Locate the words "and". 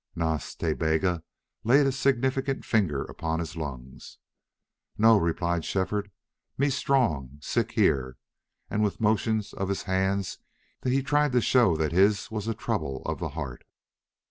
8.67-8.83